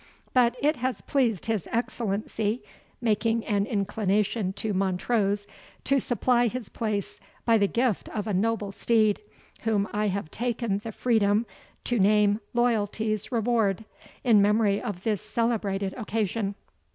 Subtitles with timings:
[0.33, 2.63] But it has pleased his Excellency"
[3.01, 5.45] (making an inclination to Montrose)
[5.83, 9.21] "to supply his place by the gift of a noble steed,
[9.61, 11.45] whom I have taken the freedom
[11.83, 13.85] to name 'LOYALTY'S REWARD,'
[14.23, 16.55] in memory of this celebrated occasion."